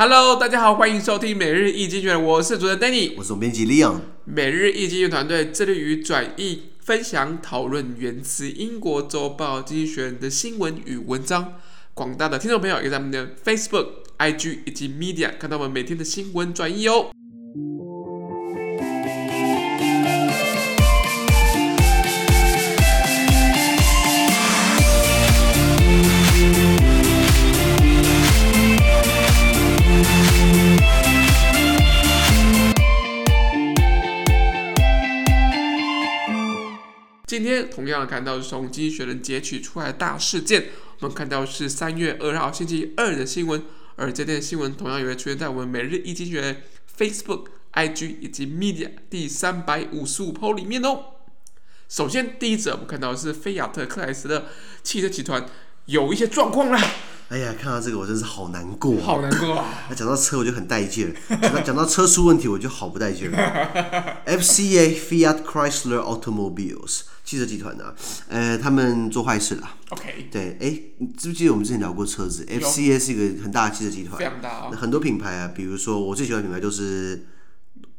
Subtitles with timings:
[0.00, 3.96] Hello，大家好，欢迎收听每日易经济学人，我是主持人 Danny，我是总编辑 Leon。
[4.26, 11.54] 每日易经济学团队致力于转译、分享、讨论源自英国周报《经济学人》的新闻与文章。
[11.94, 13.88] 广大的听众朋友也在我们的 Facebook、
[14.18, 17.10] IG 以及 Media 看到我们每天的新闻转译哦。
[37.38, 43.62] 今天同样看到是从经济学人截取出来的大事件，我们看到是三月二号星期二的新闻，
[43.94, 46.62] 而这篇新闻同样也会出现在我们每日一经济学人
[46.98, 51.04] Facebook、IG 以及 Media 第三百五十五 po 里面哦。
[51.88, 54.46] 首先第一则，我们看到的是菲亚特克莱斯勒
[54.82, 55.48] 汽车集团
[55.88, 56.78] 有一些状况啦。
[57.30, 59.88] 哎呀，看到这个我真是好难过，好难过啊！
[59.96, 63.30] 讲到车我就很带劲，讲到讲到车出问题我就好不带劲。
[64.26, 67.94] FCA Fiat Chrysler Automobiles 汽车集团啊，
[68.28, 69.70] 呃，他们做坏事了。
[69.90, 77.26] OK，对，哎，你记不记得我们之前聊过车子？FCA 是一个很大的汽车集团，非常大很多品牌啊，比如说我最喜欢的品牌就是。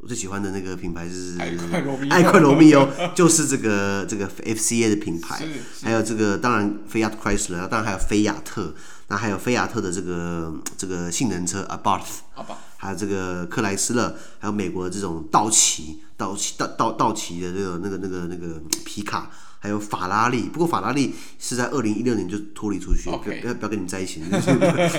[0.02, 5.46] 我最喜欢的那个品牌是爱快罗密欧，就是这个这个 FCA 的品牌，
[5.82, 8.74] 还有这个当然菲亚特 Chrysler，当然还有菲亚特，
[9.10, 12.22] 那还有菲亚特的这个这个性能车 Abarth，
[12.78, 19.30] 还有这个克莱斯勒，还有美国的这种道奇道奇道道道奇的这个那个那个那个皮卡。
[19.60, 24.24] 还有法拉利，不过法拉利是在二零一六年就脱离出去.不要不要跟你在一起，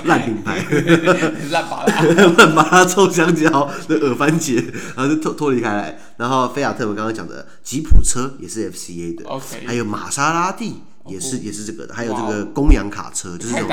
[0.05, 0.63] 烂品牌，
[1.51, 2.01] 烂巴拉，
[2.37, 3.49] 烂巴拉臭香蕉
[3.87, 4.63] 的耳番茄，
[4.95, 5.97] 然后就脱脱离开来。
[6.17, 9.65] 然后菲亚特，我刚刚讲的吉普车也是 FCA 的，okay.
[9.65, 10.81] 还有玛莎拉蒂。
[11.07, 13.69] 也是也是这个的，还有这个公羊卡车，就是这种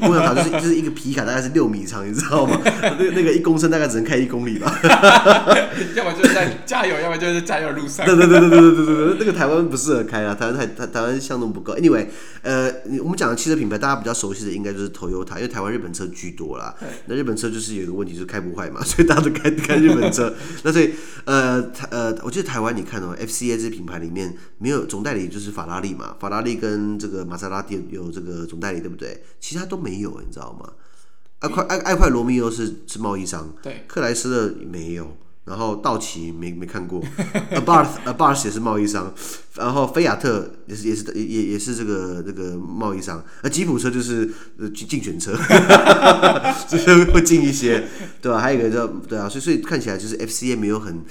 [0.00, 2.60] 公羊卡就是就是一个皮卡，大概是六米长，你知道吗？
[2.64, 4.78] 那那个一公升大概只能开一公里吧。
[5.94, 8.06] 要么就是在加油，要么就是加油路上。
[8.06, 11.74] 对对对对对对对对，那个台湾不适合开啊，台湾台台台湾巷弄不够。
[11.74, 12.06] Anyway，
[12.42, 12.72] 呃，
[13.02, 16.74] 我们讲的汽车品牌，大家比较熟悉的应该就是 Toyota，因为台湾日本车居多啦。
[17.06, 20.32] 那日本车就是有一个问题，就是开不坏嘛， 所以大家都开开日本车。
[20.62, 20.92] 那所以
[21.24, 29.24] 呃台呃，我记得台湾你看哦，FCA 这些品牌里面没有总代理，就是法拉利嘛，法拉利跟跟这个玛莎拉蒂有这个总代理，对不对？
[29.40, 30.70] 其他都没有，你知道吗？
[31.40, 37.02] 爱快爱爱快罗密欧是是贸易商，对，克莱斯勒没有，然后道奇没没看过，
[37.54, 39.12] Abarth Abarth 也是贸易商，
[39.54, 44.28] 然后菲亚特也是也是也也是这个这个贸易商，那吉普车就是
[44.58, 45.32] 呃竞选车，
[46.68, 47.86] 就是会进一些，
[48.20, 48.38] 对吧？
[48.40, 51.04] 还有一个叫对啊，所以所以看起来就是 FCA 没有很。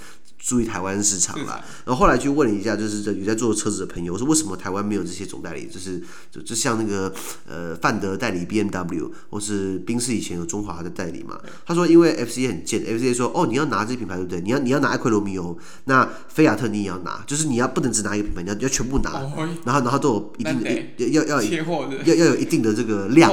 [0.47, 5.67] 注意台湾市场啦，然后后来去问了一下，就是有在做车子的朋友，我说为什么台湾没有这些总代理？
[5.67, 7.13] 就是就就像那个
[7.45, 11.37] 呃范德代理 BMW，或是宾士以前有中华的代理嘛。
[11.65, 14.39] 他说因为 FCA 很贱，FCA 说哦你要拿这品牌对不对？
[14.39, 19.19] 你要你要拿爱快罗密欧，那菲亚特你也要拿，就是你要不能只拿一个品牌，你要要全部拿，
[19.65, 20.71] 然后然后都有一定的
[21.09, 23.29] 要要要要有一定的这个 量，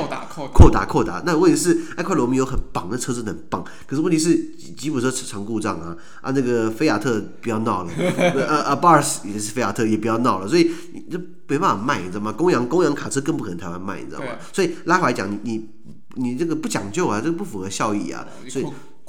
[0.53, 1.23] 扩大扩大。
[1.25, 4.37] 那问题是爱快罗密欧很棒，那车真的很棒，可是问题是
[4.77, 7.01] 吉普车常故障啊啊那个菲亚。
[7.05, 12.33] 特不要闹了， 呃呃，Abarth 也是菲亚特，也不要闹了，所以你这没办法卖，你知道吗？
[12.33, 14.29] 公羊公羊卡车更不可能台湾卖，你知道吗？
[14.53, 15.69] 所以拉回来讲，你你
[16.15, 18.65] 你这个不讲究啊，这个不符合效益啊，所以。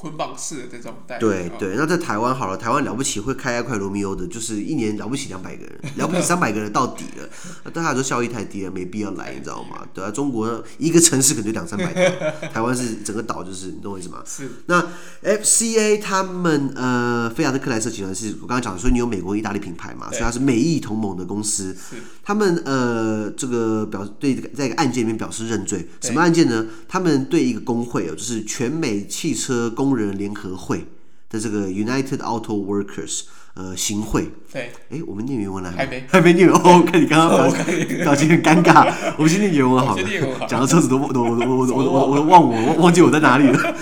[0.05, 7.27] 捆绑式的这种待遇，对对，那在台湾好了，台湾了不起会开一块罗密欧的，就是一年了不起两百个人，了不起三百个人到底了，
[7.63, 9.79] 那大家说效益太低了，没必要来，你知道吗？
[9.95, 14.21] 对啊，中国一个城市可能就两三百个， 台湾是整个岛，就是你懂我意思吗？
[14.27, 14.47] 是。
[14.67, 14.79] 那
[15.23, 21.75] FCA 他们呃，菲亚特克莱斯集团是我刚刚讲的，所以你有美国、意大利品牌嘛，所以它是美意同盟的公司。
[22.23, 26.67] 他们呃，这个表对在一个案件里面表示认罪，什么案件呢？
[26.87, 30.85] 他们对一个工会哦，就是全美汽车工工人联合会
[31.29, 33.21] 的这个 United Auto Workers
[33.53, 36.33] 呃行会，对，哎，我们念原文了还没，还没。
[36.35, 36.61] 念完。
[36.61, 37.63] 哦，看你刚刚表
[38.03, 40.03] 表情很尴尬， 我们先念原文好了。
[40.47, 43.75] 讲到车子都都我我我我我我忘我忘记我在哪里了。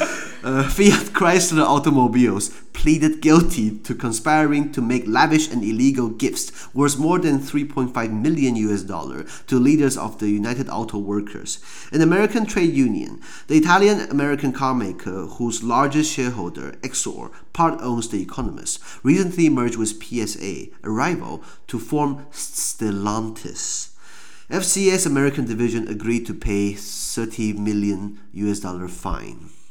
[0.43, 6.99] Uh, 呃，Fiat Chrysler Automobiles pleaded guilty to conspiring to make lavish and illegal gifts worth
[6.99, 11.59] more than 3.5 million US dollar to leaders of the United Auto Workers,
[11.93, 13.21] an American trade union.
[13.47, 20.67] The Italian-American carmaker, whose largest shareholder, Exor, part owns The Economist, recently merged with PSA,
[20.83, 23.91] a rival, to form Stellantis.
[24.49, 29.62] FCA's American division agreed to pay 30 million US dollar fine.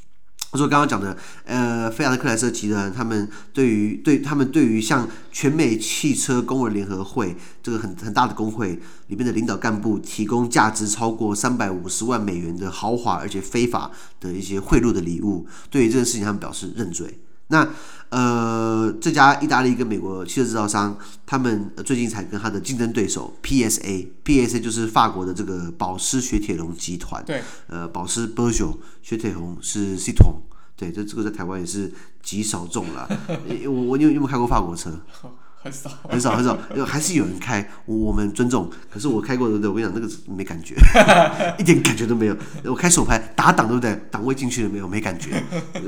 [0.52, 1.16] 他说刚刚讲的，
[1.46, 13.90] 呃，菲亚特克莱斯集团，他们对于对他们对于像全美汽车工人联合会这个很很大的工会里面的领导干部提供价值超过三百五十万美元的豪华而且非法
[14.20, 17.18] 的一些贿赂的礼物，对于这件事情他们表示认罪。
[17.52, 17.68] 那
[18.08, 30.34] 呃，这家意大利跟美国汽车制造商，他们最近才跟他的竞争对手 PSA，PSA 就是法国的这个保时雪铁龙集团，对，呃，保时 Peugeot 雪铁龙是 Citroën，
[30.76, 31.90] 对，这这个在台湾也是
[32.22, 33.08] 极少众了。
[33.64, 34.90] 我我你有你有没有开过法国车？
[35.62, 38.68] 很少，很少，很少， 还是有人开，我们尊重。
[38.90, 40.74] 可是我开过的，我跟你讲，那个没感觉，
[41.58, 42.36] 一点感觉都没有。
[42.64, 43.96] 我开手排打档，对不对？
[44.10, 44.88] 档位进去了没有？
[44.88, 45.42] 没感觉。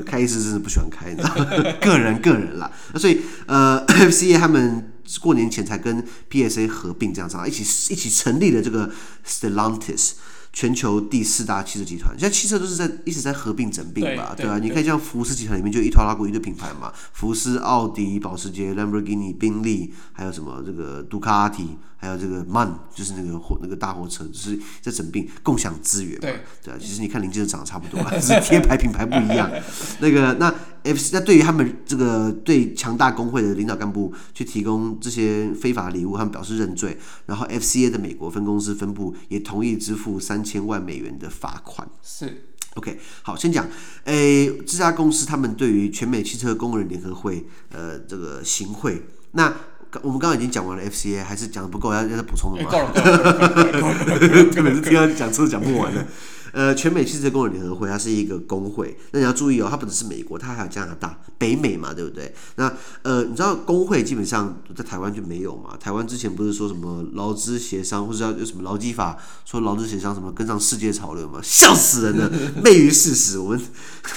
[0.05, 1.45] 开一次真的不喜欢开，你知道吗？
[1.81, 2.71] 个人个人啦。
[2.93, 7.63] 那所以呃， FCA 他们过年前才跟 PSA 合并，这样子啊，一起
[7.93, 8.89] 一起成立了这个
[9.27, 10.13] Stellantis。
[10.55, 14.57] 全球第四大汽车集团，现在汽车都是在一直在合并整并吧，对吧、啊？
[14.57, 26.77] 你看像福斯集团里面就一拖拉国一堆品牌嘛，福斯、奥迪、保时捷、兰博基尼、宾利，还有什么这个杜卡迪，还有这个 MAN，就是那个货那个大货车，就是在整并共享资源嘛，对，对啊。
[26.79, 29.49] 其实你看零件都长得差不多， 只是贴牌品牌不一样。
[29.99, 30.53] 那个那。
[30.85, 36.95] F 那对于他们这个对强大工会的领导干部去提供这些非法礼物，他们表示认罪。
[37.25, 41.89] 然后 FCA 的美国分公司分部也同意支付三千万美元的罚款。
[42.03, 42.43] 是
[42.75, 43.67] ，OK，好，先讲，
[44.03, 49.01] 诶、欸，这家公司他们对于全美汽车工人联合会，呃，这个行贿，
[49.31, 49.51] 那
[50.03, 52.69] 我们刚刚已经讲完了 FCA，还是讲的不够，要要再补充的吗？
[52.69, 52.91] 够了，
[54.53, 56.05] 根本是听他讲车讲不完的。
[56.55, 58.97] 呃，全美汽车工人联合会，它是一个工会。
[59.11, 62.33] 那你要注意哦，它不只是美国，它还有加拿大、北美嘛，对不对？
[62.55, 62.71] 那
[63.01, 65.75] 呃，你知道工会基本上在台湾就没有嘛？
[65.77, 71.41] 台湾之前不是说什么劳资协商，或者要有什么劳基法，说劳资协商什么跟上世界潮流嘛？
[71.43, 72.31] 笑死人了，
[72.63, 73.37] 昧于事实。
[73.37, 73.61] 我们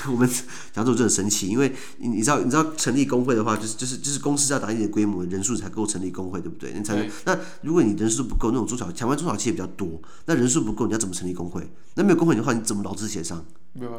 [0.07, 0.29] 我们
[0.73, 6.73] 讲这种真的神奇，因为你你知道你知道成立工会的话，就是就是就是公司要达一定的规模，人数才够成立工会，对不对？
[6.73, 7.05] 你才能。
[7.25, 11.69] 那如果你人数不够，那种中小台湾中小企业比较多，那人数不够，你要怎么成立工会？
[11.95, 13.45] 那没有工会的话，你怎么劳资协商？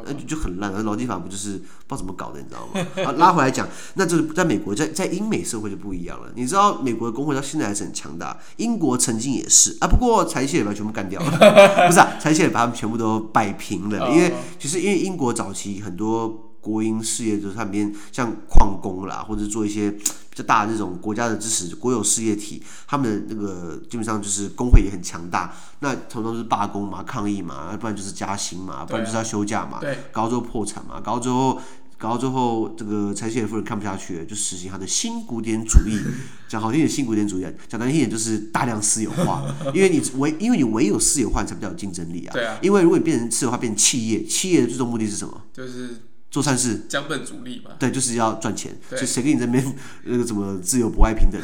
[0.04, 0.72] 那就就很烂。
[0.72, 2.86] 而劳基法不就是不知道怎么搞的，你知道吗？
[3.04, 6.30] 啊，拉回来讲，那就是在美国，在在英美社会就不一样了。
[6.34, 9.88] 你知道美国的工会到现在还是很强大，英国曾经也是啊。
[9.88, 11.30] 不过柴契尔把全部干掉了，
[11.88, 14.10] 不是啊，柴契尔把他们全部都摆平了。
[14.10, 16.46] 因为其实因为英国早期很多。
[16.60, 19.90] 国营事业就是他们边像矿工啦，或者做一些
[20.42, 25.54] 大的那种国家的支持国有事业体，他们的那个基本上就是工会也很强大。
[25.80, 29.80] 那通常是罢工嘛、抗议嘛，不然就是加薪嘛，不然就是要休假嘛，
[30.12, 31.60] 搞到最后破产嘛，搞到最后
[31.96, 36.00] 搞到最后这个柴契尔夫人看不下去了，就实行他的新古典主义。
[36.48, 39.44] 讲好听点，新古典主义；讲难听点，就是大量私有化。
[39.72, 42.32] 因为你唯因为你唯有私有化，你才比较有竞争力啊。
[42.32, 42.58] 对啊。
[42.60, 45.42] 因为如果你变成私有化，变成企业，企业的最终目的是什么？
[45.52, 45.96] 就是。
[46.30, 47.72] 做善事，将本逐利嘛。
[47.78, 48.78] 对，就是要赚钱。
[48.88, 51.40] 所以谁跟你这边那个什么自由博爱平等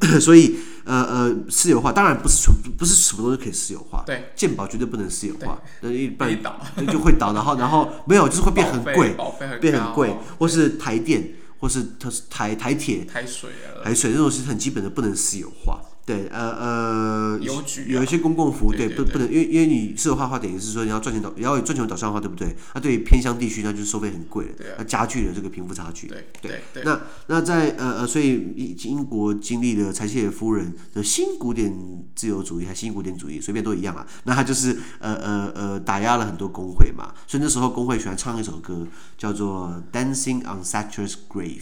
[0.00, 0.18] 的？
[0.18, 4.02] 所以呃呃，私有化当然不是全不是什么东西可以私有化。
[4.06, 6.30] 对，健保绝对不能私有化，那一般
[6.90, 7.34] 就会倒。
[7.34, 9.14] 然后然后没有，就是会变很贵，
[9.60, 15.80] 变很贵，或是台电，或是它是台台铁、台水啊，台水这种是很基本的，不能私有化。
[16.06, 22.56] 对，呃呃，有、啊、有一些公共服务，对，不不能，因为因为你私有化的话，等于是说你要赚钱导，你要有赚钱导向的话，对不对？
[22.74, 26.08] 那对于偏乡地区，那就是收费很贵了，那、啊、加剧了这个贫富差距。
[26.08, 31.72] 对对，对，那那在呃呃，所以英英国经历了柴契尔夫人的新古典
[32.16, 34.04] 自由主义，还新古典主义，随便都一样啊。
[34.24, 38.84] 那他就是呃呃呃，打压了很多工会嘛，所以那时候工会喜欢唱一首歌，
[39.16, 41.60] 叫做《Dancing on Thatcher's Grave》。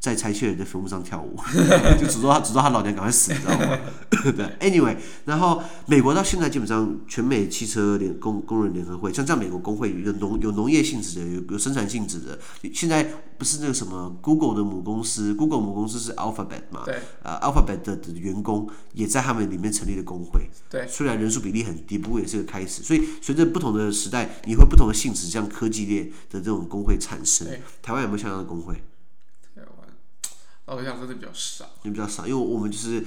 [0.00, 1.36] 在柴契尔的坟墓上跳舞，
[2.00, 3.78] 就诅咒他，诅咒他老娘赶快死，你知道吗？
[4.10, 12.38] 对，Anyway，然后美国到现在基本上全美汽车联工工人联合会，像这样美国工会有农有农业性质的，有有生产性质的。
[12.72, 16.82] 现在不是那个什么 Google 的母公司，Google 母公司是 Alphabet 嘛？
[16.86, 16.98] 对。
[17.22, 20.48] 呃，Alphabet 的的员工也在他们里面成立了工会。
[20.70, 20.86] 对。
[20.88, 22.82] 虽然人数比例很低，不过也是个开始。
[22.82, 27.46] 所以随着不同的时代，你会不同的性质，像科技链的这种工会产生。
[27.82, 28.82] 台湾有没有像样的工会？
[30.76, 33.04] 我想真的比较少，也比较少，因为我们就是。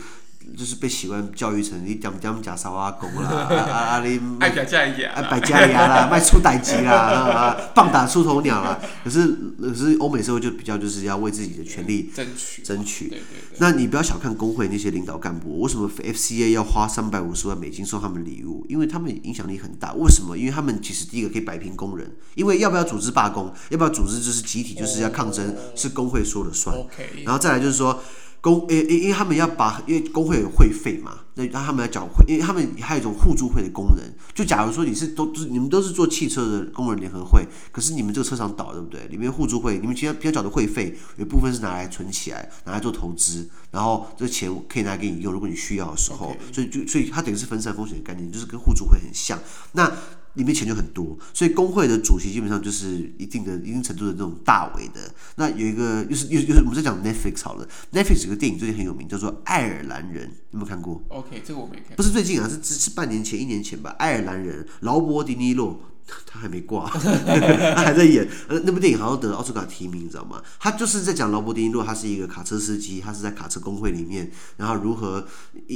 [0.57, 8.79] 就是被习惯教育成你点点假沙瓦工啦， 啊啊啊你爱假假牙，爱摆假牙啦， 卖出代志啦，啊棒打出头鸟啦。
[9.03, 9.27] 可是
[9.59, 13.09] 可是欧美社会就比较就是要为自己的权利争取争取。
[13.09, 13.57] 对对对。
[13.57, 18.65] 那你不要小看工会那些领导干部，为什么 FCA 要花三百五十万美金送他们礼物？
[18.69, 19.93] 因为他们影响力很大。
[19.93, 20.37] 为什么？
[20.37, 26.75] 因为他们其实第一个可以摆平工人，因为要不要组织罢工，要不要组织就是集体就是要抗争，是工会说了算。
[27.23, 28.01] 然后再来就是说。
[28.43, 34.03] 工，因因因为他们要把，因为工会有会费嘛，那让他们来缴会，因为他们还有一种互助会的功能。
[34.35, 39.07] 就假如说你是都是你们都是做汽车的工人联合会，可是你们这个车厂倒，对不对？
[39.07, 46.35] 里面互助会，你们平常平常缴的会费有一部分是拿来存起来，拿来做投资，然后这钱可以拿来给你用，如果你需要的时候。
[46.51, 49.39] 所以就所以它等于是分散风险的概念，就是跟互助会很像。
[49.71, 49.89] 那
[50.35, 55.13] 里面钱就很多，所以工会的主席基本上就是一定的、一定程度的这种大伟的。
[55.35, 61.95] 那有一个，又是又又是我们在讲 Netflix 好了，Netflix 有个电影最近很有名，叫做《爱尔兰人》，有没有看过？OK，这个我没看。
[61.95, 65.79] 不是最近啊，是是半年前、一年前吧，《爱尔兰人》，劳勃·迪尼洛。
[66.25, 68.27] 他还没挂， 他还在演。
[68.47, 70.41] 呃，那部电影好像得了奥斯卡提名，你知道吗？
[70.59, 75.25] 他就是在讲劳勃·迪尼洛，他是一个卡车司机，他是在卡车工会里面，然后如何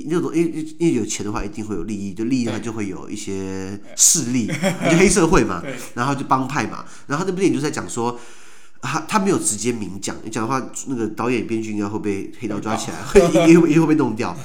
[0.07, 5.63] 那种，因为因为有钱的话，一定会有利益，就利益他就会有一些势力，就黑社会嘛，
[5.96, 6.84] 然后就帮派嘛。
[7.07, 8.19] 然后那部电影就在讲说，
[8.81, 14.38] 他他没有直接明讲，你讲的话，那个导演编剧应该会被黑道抓起来，会也会也会被弄掉。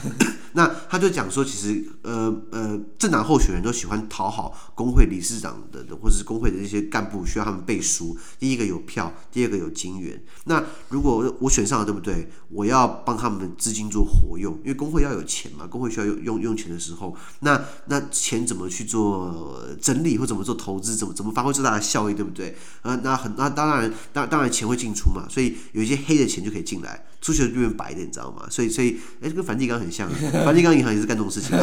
[0.54, 8.16] 那他就讲说，其实呃呃，政党候选人都喜欢讨好工会理事长的，或者是工会的这些干部，需要他们背书。
[8.38, 10.22] 第一个有票，第二个有金援。
[10.44, 12.30] 那如果我选上了，对不对？
[12.50, 22.56] 我要帮他们资金做活用，因为工会要有钱嘛，工会需要用用用钱的时候，那那钱怎么去做整理，或怎么做投资，怎么怎么发挥最大的效益，对不对？
[22.82, 27.06] 呃，那很那当然，当当然钱会进出嘛，所以有一些黑的钱就可以进来。
[27.22, 28.44] 出去就变白的，你知道吗？
[28.50, 30.10] 所以，所以，哎、跟梵蒂冈很像，
[30.44, 31.56] 梵蒂冈银行也是干这种事情，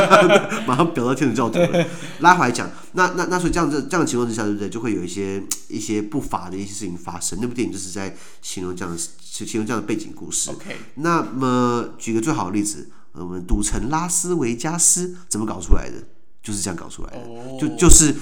[0.66, 1.86] 马上表到天主教徒了。
[2.20, 4.68] 拉回来讲，那那那所以这样子这样的情况之下，对不对？
[4.70, 7.38] 就会有一些一些不法的一些事情发生。
[7.42, 10.50] 那部电影就是在形容这样的形容这样的背景故事。
[10.50, 15.96] OK，那么举个最好的例子，我们赌城拉斯维加斯怎么搞出来的？
[16.42, 18.14] 就是这样搞出来的，哦、就就是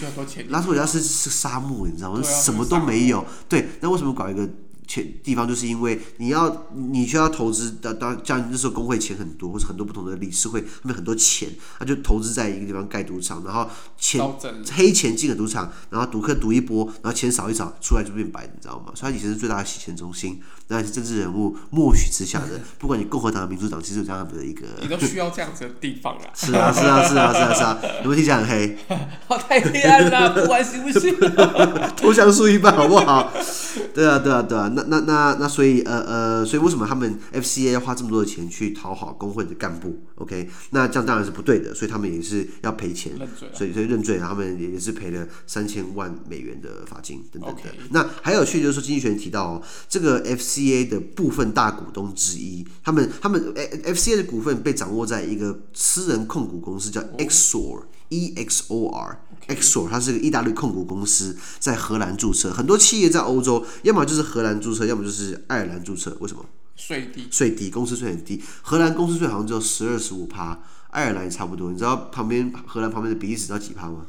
[0.48, 2.20] 拉斯维加斯是沙漠，你知道吗？
[2.20, 3.24] 啊、什么都没有。
[3.48, 4.48] 对，那为什么搞一个？
[4.86, 11.48] 钱地方就是因为你要你需要投资的，当像那时候工会钱很多，或者很多不同的理事会，他们很多钱，
[11.78, 14.20] 他就投资在一个地方盖赌场，然后钱
[14.74, 18.92] 黑钱进了赌场，然后赌客赌一波，然后钱扫一扫出来就变白，你知道吗？
[18.94, 22.60] 所以他以前是最大的洗钱中心，那也是政治人物默许之下的。
[22.78, 26.24] 不管你共和党、民主党，其实有这样子的一个，你都需要这样子的地方啊。
[26.34, 28.76] 是啊，是啊，是啊，是啊，是啊， 有没有听起来很黑？
[29.28, 31.14] 好，太黑暗了，不玩行不行？
[31.96, 33.32] 投降输一半好不好？
[33.94, 43.12] 对啊，对啊，对啊，那那那那，所以呃呃，所以为什么他们 FCA 要花这么多的钱去讨好工会的干部？OK，那这样当然是不对的，所以他们也是要赔钱，
[43.52, 47.62] 所以所以认罪，他们也是赔了三千万美元的罚金等等的。
[47.90, 57.82] 那还有趣就是说，经济学人提到哦，这个 FCA 的部分大股东之一，他们他们 FCA 的股份被掌握在一个私人控股公司叫 Exor。
[58.12, 58.88] E X O
[59.48, 62.52] R，Exor，它是个意大利控股公司，在荷兰注册。
[62.52, 66.16] 很多企业在欧洲，要么就是荷兰注册，要么就是爱尔兰注册。
[66.20, 66.44] 为什么？
[66.74, 68.42] 税低，税低，公司税很低。
[68.62, 70.58] 荷兰公司税好像只有十二十五趴，
[70.90, 71.70] 爱尔兰也差不多。
[71.70, 74.06] 你知道旁边荷兰旁边的比利时知道几趴吗？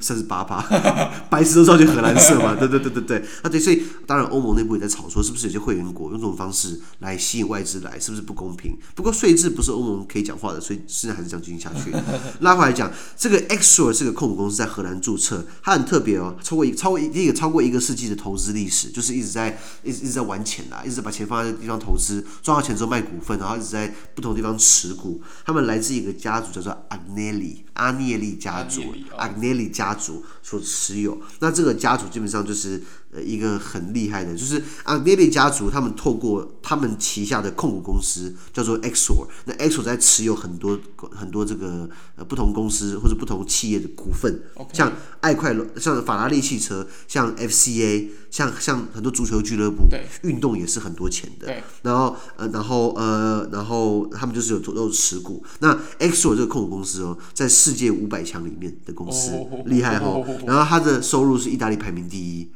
[0.00, 0.60] 三十八趴，
[1.30, 2.56] 白石都造就荷兰色嘛？
[2.56, 8.76] 对对对对对，啊对，所以当然欧盟内部也在吵说，是不是有些会员国用这种方式来吸引外资来，是不是不公平？
[8.96, 11.94] 不过税制不是欧盟可以讲话的，所以现在还是这样进行下去。
[12.40, 25.22] 拉回来讲，这个 Exor 这个控股公司在荷兰注册，它很特别哦，超过一超过一个超过一个世纪的投资历史，就是一直在一直一直在玩钱啦，一直在把钱放在地方投资，赚到钱之后卖股份，然后一直在不同地方持股。
[25.44, 40.78] 他们来自一个家族叫做 Agnelli 阿涅利家族，Agnelli 家族所持有，那这个家族基本上就是呃一个很厉害的，就是阿涅利家族，他们透过他们旗下的控股公司叫做 Exor，那 Exor 在持有很多
[41.10, 44.42] 很多这个呃不同公司或者不同企业的股份.
[44.72, 49.84] 像爱快乐，像法拉利汽车，像 FCA，像像很多足球俱乐部，
[50.22, 59.32] 运动也是很多钱的，然后呃然后呃然后他们就是有都有持股，那 Exor 这个控股公司哦，在世界五百强里面的公司。
[59.32, 59.66] Oh.
[59.66, 62.48] 厉害哦，然后它的收入是意大利排名第一，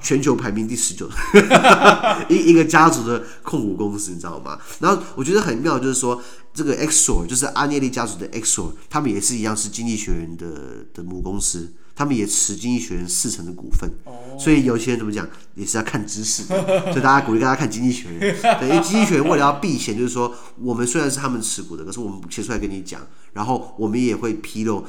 [0.00, 1.08] 全球排名第十九，
[2.28, 4.58] 一一个家族的控股公司，你知道吗？
[4.80, 11.72] 然后我觉得很妙，就是说这个 Exor 就是阿涅利家族的 Exor，他们也是一样是经济学人的的母公司。
[11.96, 14.16] 他们也持经济学人四成的股份，oh.
[14.36, 18.36] 所以有些人怎么讲也是要看知识， 所以大家鼓励大家看经济学人。
[18.60, 23.00] 对，因为经济学人为了要避嫌，就是说我们虽然是他们持股的，可是我们写出来跟你讲，
[23.32, 24.84] 然后我们也会披露，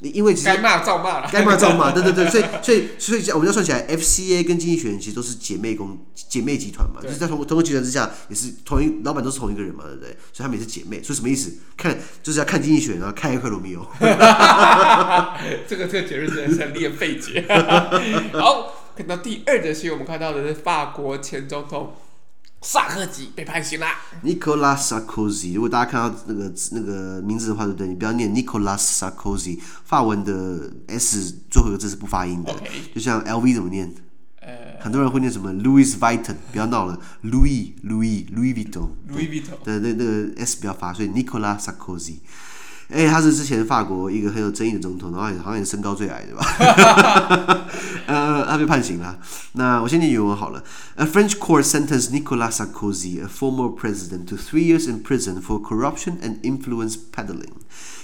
[0.00, 10.10] 对因为该骂照骂了，该骂照骂，对对对，所以 所以所以我们要算起来，FCA 跟经济学人其实都是姐妹公姐妹集团嘛，就是在同同个集团之下，也是同一老板都是同一个人嘛，对不对？
[10.32, 11.52] 所以他们也是姐妹，所以什么意思？
[11.76, 13.86] 看就是要看经济学人，然后看一块罗密欧。
[15.68, 16.28] 这个这个结论。
[16.38, 17.44] 成立费解。
[18.32, 21.94] 好，看到第二则新闻，我们看到的是法国前总统
[22.62, 23.94] 萨科齐被判刑啦。
[24.24, 27.86] Nicolas Sarkozy，如果大家看到那个那个名字的话，对不对？
[27.86, 32.92] 你不要念 Nicolas Sarkozy，法文的 S 最后一个字是不发音的，Okay.
[32.92, 33.94] 就像 LV 怎么念？
[34.40, 42.16] 呃，很多人会念什么 Louis Vuitton，不要闹了，Louis Louis Louis Vuitton，Louis Vuitton，对对，那个 S 不要发，所以 Nicolas Sarkozy。
[42.88, 47.66] 哎，他是之前法国一个很有争议的总统，然后好像也身高最矮，对吧？
[48.06, 49.18] 呃，他被判刑了。
[49.52, 50.64] 那我先念原文好了。
[50.96, 56.16] A French court sentenced Nicolas Sarkozy, a former president, to three years in prison for corruption
[56.22, 57.52] and influence peddling.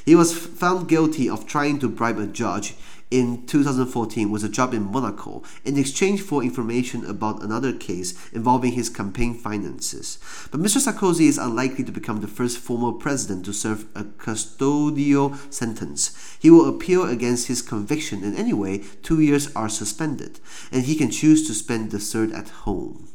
[0.04, 2.74] He was found guilty of trying to bribe a judge.
[3.14, 8.72] In 2014 was a job in Monaco in exchange for information about another case involving
[8.72, 10.18] his campaign finances.
[10.50, 10.80] But Mr.
[10.80, 16.36] Sarkozy is unlikely to become the first former president to serve a custodial sentence.
[16.40, 20.40] He will appeal against his conviction, and anyway, two years are suspended,
[20.72, 23.06] and he can choose to spend the third at home.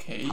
[0.00, 0.30] Okay.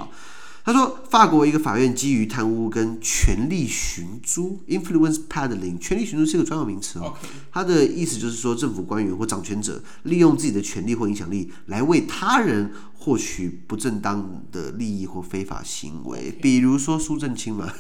[0.68, 7.14] 他说，法国一个法院基于贪污跟权力寻租 （influence peddling），权力寻租是一个专有名词哦。
[7.54, 16.38] 它的意思就是说，政府官员或掌权者利用自己的权力或影响力来为他人获取不正当的利益或非法行为。
[16.42, 17.72] 比如说苏正清嘛，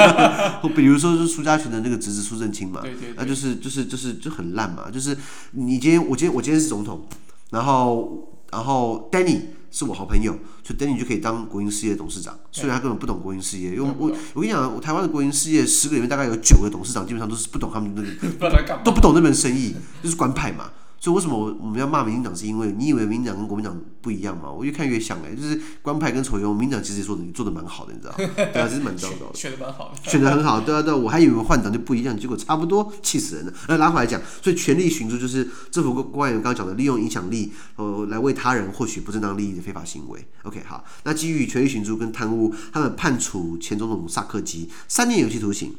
[0.60, 2.82] 或比如说是苏家全的那个侄子苏正清嘛，
[3.16, 4.90] 那就是就是就是就很烂嘛。
[4.90, 5.16] 就是
[5.52, 7.08] 你今天我今天我今天是总统，
[7.48, 9.40] 然后然后 Danny。
[9.76, 10.32] 是我好朋友，
[10.64, 12.34] 所以 Danny 就可以当国营事业董事长。
[12.50, 20.70] 虽然他根本不懂国营事业，因为我我跟你讲，我台湾的国营事业十个里面大概有九个董事长基本上都是不懂他们那个， 都不懂那门生意，就是官派嘛。
[21.06, 22.34] 所以为什么我们要骂民进党？
[22.34, 24.50] 是因为你以为民进党跟国民党不一样吗？
[24.50, 28.16] 我越看越像哎、欸，就是官派跟酬庸，民进党其实做的做的蛮好的，你知道吗？
[28.52, 29.34] 对啊，其实蛮糟糕的。
[29.36, 33.52] 选的蛮好的，选的很好，对啊对啊，我还以为换党就不一样，结果差不多，气死人了。
[33.68, 40.26] 那拉回来讲，所以权力寻租就是政府官员刚刚讲的，利用影响力呃来为他人获取不正当利益的非法行为。
[40.42, 45.72] OK，好，那基于权力寻租跟贪污，他们判处前总统萨科齐三年有期徒刑。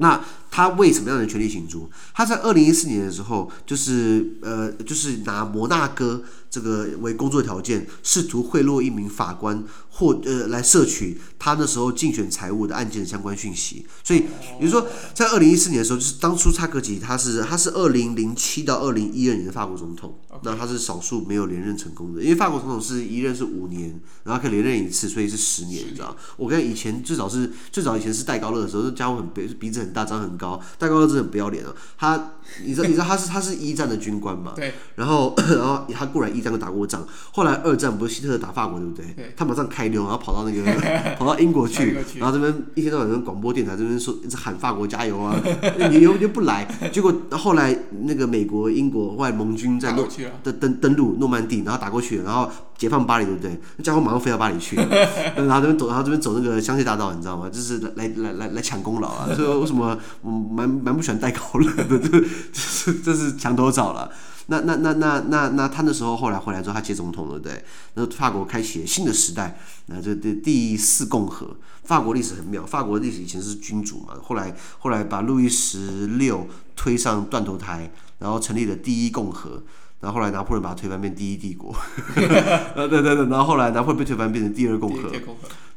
[0.00, 1.90] 那他为什么样的权力寻租？
[2.14, 9.64] 他在二零一四年的时候，就是呃，就是拿摩纳哥这个为工作条件，试图贿赂一名法官。
[9.90, 14.20] 或呃，来摄取他那时候竞选财务的案件的相关讯息，所以
[14.60, 26.16] 比如说在二零一四年的时候，就是当初萨科齐他是他是二零零七到二零一二年的法国总统那他是少数没有连任成功的，因为法国总统是一任是五年，然后可以连任一次，所以是十年，你知道？
[26.36, 31.74] 我跟以前最早是最早以前是戴高乐的时候，那家伙很鼻鼻子很大，长很高，戴高乐真的很不要脸啊！
[31.98, 32.30] 他
[32.64, 34.52] 你知道你知道他是他是一战的军官嘛？
[34.56, 34.72] 对。
[34.94, 39.04] 然后 然后他固然一战都打过仗，后来二战不是希特勒打法国对不对？
[39.14, 39.34] 对。
[39.36, 39.98] 他马上开溜。
[39.98, 40.62] 然后跑到那个
[41.18, 45.34] 跑到英国去，然后这边一天到晚跟广播电台这边说一直喊法国加油啊，
[45.90, 50.06] 你又又不来，结果后来那个美国、英国外盟军在诺
[50.44, 53.60] 登登登陆诺曼底，然后打过去，然后解放巴黎，对不对？
[53.76, 54.76] 那家伙马上飞到巴黎去，
[55.36, 57.50] 然后这边走，然后这边走那个香榭大道，你知道吗？
[57.50, 59.28] 就是来来来来抢功劳啊！
[59.34, 61.98] 所以为什么我蛮蛮不喜欢戴高乐的？
[61.98, 64.10] 这是这是墙头草了。
[64.50, 67.62] 那那那那那那他那时候后来回来之后，他接总统了，对，
[67.94, 79.62] 那法国开启了新的时代，那这这第四共和，法国历史很妙，法国历史以前是君主嘛，后来后来把路易十六推上断头台，然后成立了第一共和，
[80.00, 81.74] 然后后来拿破仑把他推翻变第一帝国，
[82.14, 85.10] 对对对，然后后来拿破仑被推翻变成第二共和，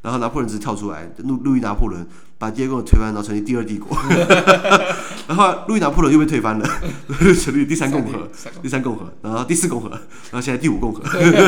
[0.01, 2.05] 然后拿破仑只是跳出来，路路易拿破仑。
[2.41, 3.95] 把第二共和推翻，然后成立第二帝国。
[5.29, 6.67] 然后路易拿破仑又被推翻了，
[7.39, 8.27] 成立第三共和，
[8.63, 11.03] 第三共和，然后第四共和，然后现在第五共和。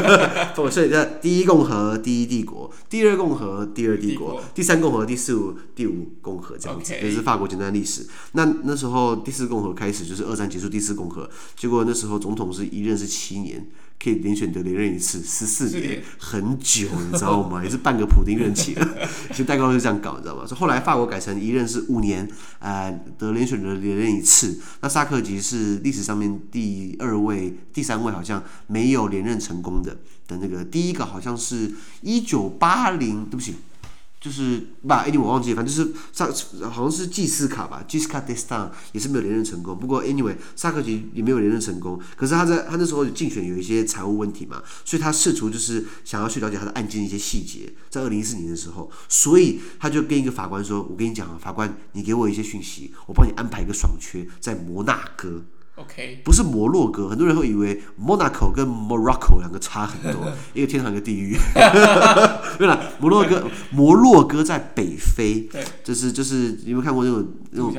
[0.69, 6.93] 所以在第一共和，第一帝国；第二共和，第二帝国；第三共和，第四五第五共和这样子。
[7.01, 8.05] 这是法国简单的历史。
[8.33, 11.27] 那那时候第四共和开始就是二战结束，第四共和。
[11.57, 13.67] 结果那时候总统是一任是七年。
[14.03, 17.61] 可以连选得连任一次，十四年，很久，你知道吗？
[17.63, 18.87] 也是半个普丁任期了。
[19.31, 20.45] 其实戴高乐是这样搞，你知道吗？
[20.45, 22.27] 所以后来法国改成一任是五年，
[22.59, 24.59] 呃，得连选得连任一次。
[24.81, 33.55] 那萨科齐是历史上面第二位、第三位，好像没有连任成功的的那个，第一个好像是一九八零，对不起。
[34.23, 36.27] 就是把，any 我忘记，反正就是萨
[36.69, 39.77] 好像是季斯卡吧，Giscard d'Estaing 也是没有连任成功。
[39.77, 41.99] 不过 anyway 萨科齐也没有连任成功。
[42.15, 47.73] 可是他在他那时候竞选有一些财务问题嘛，所以他试图就是想要去了解他的案件一些细节。
[47.89, 55.43] 在二零一四年的时候，所以他就跟一个法官说：“我跟你讲啊，法官，你给我一些讯息，我帮你安排一个爽缺在摩纳哥。”
[55.75, 61.35] OK，不是摩洛哥，很多人会以为 Monaco 跟 Morocco 两个差很多， 一个天堂一个地狱。
[62.59, 67.73] 对了，摩洛哥，摩洛哥在北非，对，就是就是，你有没有看过那种那种？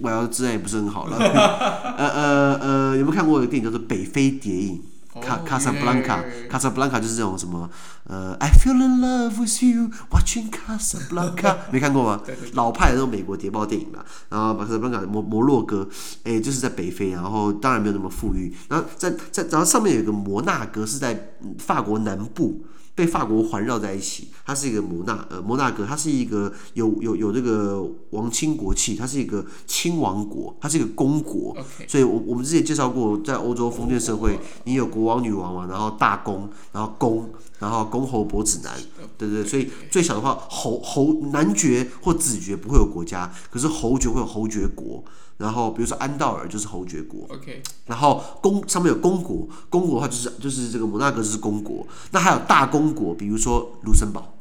[0.00, 1.18] 我要自然也不是很好了。
[1.98, 4.78] 呃呃呃，有没有看过一个电影叫做《北非谍影》？
[5.20, 7.68] 卡卡萨布兰卡，卡萨布兰卡就是这种什么
[8.04, 12.22] 呃，I feel in love with you watching Casablanca， 没看过吗？
[12.54, 14.04] 老派的那种美国谍报电影嘛。
[14.30, 15.86] 然后卡萨布兰卡摩摩洛哥，
[16.24, 18.54] 哎，就是在北非，然后当然没有那么富裕。
[18.68, 22.64] 然后在在然后上面有一个摩纳哥，是在法国南部。
[22.94, 31.56] 被法国环绕在一起，它是一个摩纳呃摩纳哥，它是一个有有有这个王亲国戚，它是一个亲王国，它是一个公国。
[31.88, 38.74] 所以我我们之前介绍过，在欧洲封建社会，你有国王、女王嘛，然后大公，然后公，然后公侯伯子男，
[39.16, 39.48] 对对对。
[39.48, 45.02] 所以最小的话，侯侯男爵或子爵不会有国家，可是侯爵会有侯爵国。
[45.38, 47.62] 然后比如说安道尔就是侯爵国，OK。
[47.86, 51.86] 然后公上面有公国，公国的话就是就是这个摩纳哥就是公国。
[52.10, 54.34] 那还有大公国，比如说卢森堡.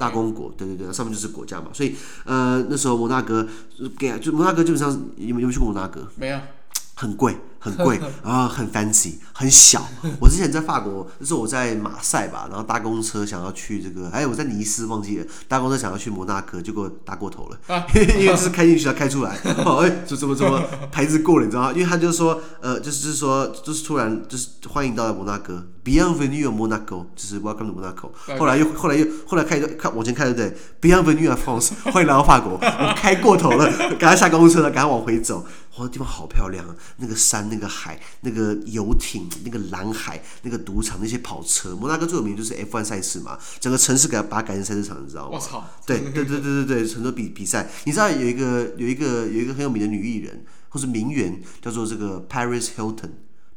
[0.00, 1.68] 大公国，对对对，上面就是国家嘛。
[1.72, 3.46] 所以呃那时候摩纳哥
[3.96, 6.08] 给就摩纳哥基本上有没有去过摩纳哥？
[6.16, 6.40] 没有。
[6.98, 9.86] 很贵， 很贵，然 后很 fancy，很小。
[10.18, 17.86] 我之前在法国，就是我在马赛吧，然后搭公车想要去这个，哎，我在尼斯忘记了，搭公车想要去摩纳哥，结果搭过头了，
[18.18, 21.72] 因为是开进去要开出来，哦，哎，就怎么怎么牌子过了，你知道吗？
[21.72, 28.38] 因为他就说，呃，就是就是说，就是突然就是欢迎到了摩纳哥，Bienvenue à Monaco，就是 Welcome to Monaco。
[28.38, 32.52] 后来又后来又后来开开往前开对不对？Bienvenue à France，欢迎来到法国。
[32.54, 35.44] 我开过头了，赶快下公车了，赶快往回走。
[35.78, 36.74] 哇，地方好漂亮啊！
[36.96, 41.74] 那个山，那个海，那个游艇，那个蓝海，那个赌场，那些跑车。
[41.76, 45.30] 摩纳哥最有名就是 F1 赛事嘛，整个城市给它把它改成赛车场，你知道吗？
[45.34, 45.64] 我操！
[45.86, 47.68] 对对对对对对，很多比比赛。
[47.84, 53.10] 你知道有一个有一个有一个很有名的女艺人或是名媛，叫做这个 Paris Hilton。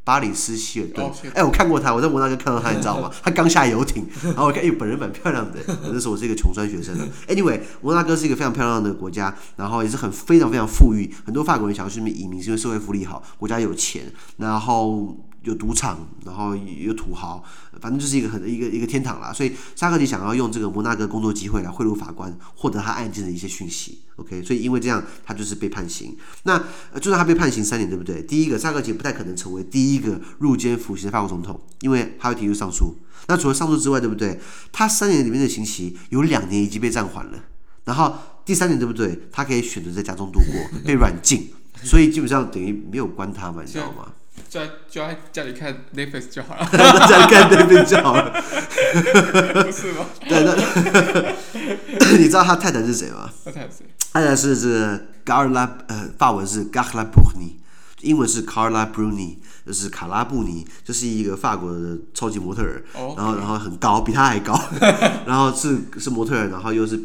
[0.09, 3.11] 巴里斯希尔顿，哎、欸，我看过他，我在摩纳哥看到他，你知道吗？
[3.21, 5.59] 他刚下游艇，然后我看，哎、欸，本人蛮漂亮的。
[5.83, 6.97] 那时候我是一个穷酸学生。
[7.27, 15.15] Anyway，摩纳哥是一个非常漂亮的国家，然后也是很非常非常富裕，很多法国人想要去那边移民，是因为社会福利好，国家有钱，然后。
[15.43, 17.43] 有赌场，然后有土豪，
[17.79, 19.31] 反正就是一个很一个一个天堂啦。
[19.31, 23.99] 所以沙克提想要用这个摩纳哥工作机会来贿赂法官，获得他案件的一些讯息。
[24.17, 26.17] OK，所以因为这样，他就是被判刑。
[26.43, 26.57] 那
[26.95, 28.21] 就算他被判刑三年，对不对？
[28.21, 32.97] 第一个，沙克提不太可能成为第一个入监服刑的法国总统，因为他会提出上诉。
[33.27, 34.39] 那除了上诉之外，对不对？
[34.71, 37.45] 他三年里面的刑期有两年已经被暂缓了，
[37.85, 39.17] 然后第三年，对不对？
[39.31, 44.11] 他可以选择在家中度过，被软禁，所以基本上等于没有关他嘛，你知道吗？
[44.49, 48.31] 就在就在家里看 Netflix 就好了，在 家里看 Netflix 就好了，
[49.63, 50.05] 不是吗？
[50.27, 50.43] 对，
[51.99, 53.29] 那 你知道他太太是谁吗？
[53.45, 53.85] 他太太是谁？
[54.11, 57.57] 太太是这个 Carla，呃，法文是 Carla Bruni，
[58.01, 63.17] 英文是 Carla Bruni，就是卡拉布尼，就是一个法国的超级模特儿，oh, okay.
[63.17, 64.59] 然后然后很高，比他还高，
[65.27, 66.95] 然后是是模特儿，然后又是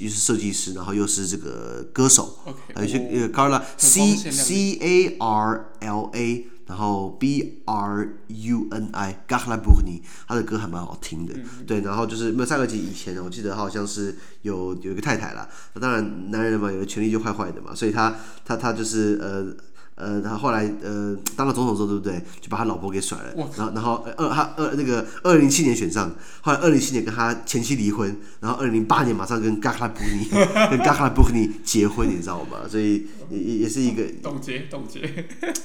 [0.00, 2.76] 又是设计师，然后又是这个歌手，okay.
[2.76, 6.46] 还有些 Carla C C A R L A。
[6.66, 11.80] 然后 B R U N I，Carla Bruni，他的歌还蛮好听的，嗯、对。
[11.80, 15.48] 然后就是没有萨科齐以前，我记得他好像是有有一个太太啦。
[15.80, 19.54] 当然男人嘛，有的权力就坏坏的嘛，所以他他他就是呃。
[19.96, 22.18] 呃，他后来呃当了总统之后，对不对？
[22.40, 30.28] 就把他老婆给甩了，然后然后二他二那个二零零七年选上，后来二零零七年跟他前妻离婚，然后二零零八年马上跟 Carla Bruni
[30.68, 32.66] 跟 Carla Bruni 结婚，你知道吗？
[32.68, 35.00] 所以也也也是一个冻结冻结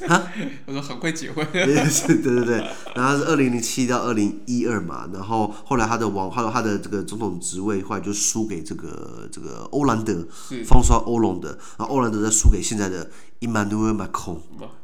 [0.07, 0.31] 啊！
[0.65, 10.27] 我说很会结婚， 也是对对对，然后是二零零七到二零一二嘛，然后后来他的王，后来他的这个总统职位后来就输给这个这个欧兰德，
[10.65, 13.09] 方刷欧龙的，然后欧兰德再输给现在的。
[13.39, 14.37] Emmanuel Macron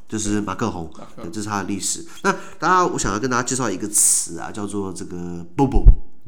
[0.08, 2.06] 就是马克宏，对，这是他的历史。
[2.24, 5.46] 那大家，我想要跟大家介绍一个词啊，叫做这个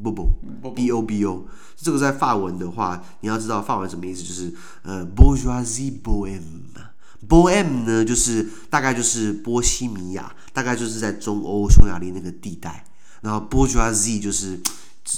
[0.02, 1.46] Bobo，Bobo，B O B O。
[1.76, 12.84] 这个在法文的话，你要知道法文什么意思，就是呃，Bourgeoisie Bohème，Bohème 呢，就是大概就是波西米亚，大概就是在中欧匈牙利那个地带。
[13.20, 14.60] 然后 Bourgeoisie 就是。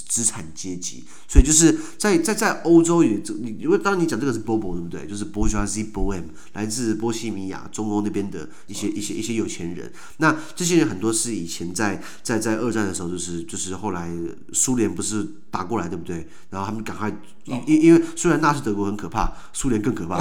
[0.07, 5.05] 资产阶级，所以就是在在在欧洲也这你因为当你讲这个是 Bobo 对不对？
[5.05, 6.23] 就是 Bourgeoisie Bohème
[6.53, 9.91] 来自波西米亚中欧那边的一些一些一些有钱人。
[10.17, 14.09] 那这些人很多是以前在在在二战的时候，就是就是后来
[14.53, 16.27] 苏联不是打过来对不对？
[16.49, 17.09] 然后他们赶快
[17.45, 20.17] 因因因为虽然纳粹德国很可怕，苏联更可怕。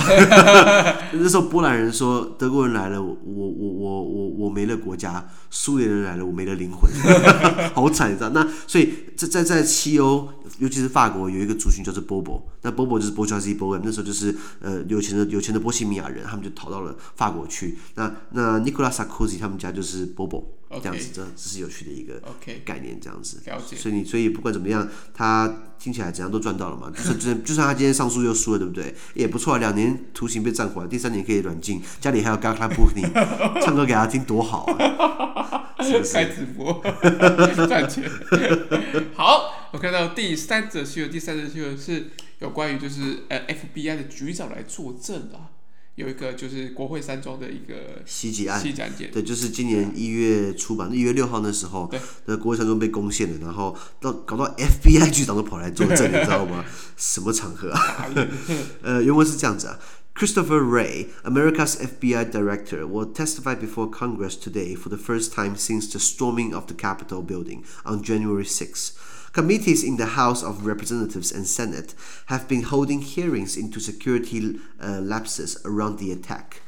[1.12, 6.90] 那时候波兰人说德国人来了，我我我我我没了国家；苏联人来了，我没了灵魂，
[7.74, 8.30] 好惨，你知道？
[8.30, 8.94] 那所以
[9.26, 9.70] 在在在。
[9.70, 10.28] 西欧，
[10.58, 17.78] 尤其是法国，有一个族群叫做 Bobo，那 Bobo 就是波乔西波恩那时候就是呃有钱的有钱的波西米亚人，他们就逃到了法国去。
[17.94, 20.44] 那那 Nicolas Sarkozy 他们家就是 Bobo。
[20.78, 22.22] 这样子这这是有趣的一个
[22.64, 23.40] 概念，这样子。
[23.46, 23.76] 了解。
[23.76, 26.90] 所以你所以不管怎么样，他听起来怎样都赚到了嘛。
[26.96, 28.94] 就算就算就算他今天上诉又输了，对不对？
[29.14, 35.74] 也不错啊，两年徒刑被暂缓，第三年可以软禁，家里还有 Gaga Booty 唱歌给他听，多好啊！
[35.82, 36.12] 是不是？
[36.12, 36.80] 开直播
[37.66, 38.08] 赚钱。
[39.14, 45.50] 好，我看到第三则新闻，第三则新闻是有关于就是呃 FBI 的局长来作证啊。
[45.96, 56.64] 有一个就是国会山庄的一个袭击案，袭击案件，对，就是今年一月初吧，一月六号那时候，对，的国会山庄被攻陷了，然后到搞到 FBI 局长都跑来作证，你知道吗？
[56.96, 58.08] 什么场合啊？
[58.82, 59.78] 呃，原文是这样子啊
[60.14, 65.98] ，Christopher Wray, America's FBI director, will testify before Congress today for the first time since the
[65.98, 68.92] storming of the Capitol building on January 6th.
[69.32, 71.94] Committees in the House of Representatives and Senate
[72.26, 76.62] have been holding hearings into security uh, lapses around the attack.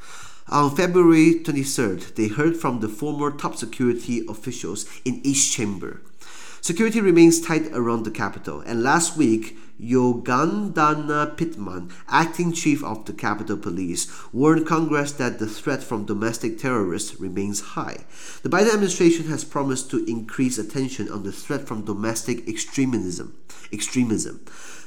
[0.47, 6.01] On February 23rd, they heard from the former top security officials in each chamber.
[6.63, 13.11] Security remains tight around the Capitol, and last week, Yogandana Pittman, acting chief of the
[13.11, 18.05] Capitol Police, warned Congress that the threat from domestic terrorists remains high.
[18.43, 23.35] The Biden administration has promised to increase attention on the threat from domestic extremism.
[23.73, 24.39] Extremism.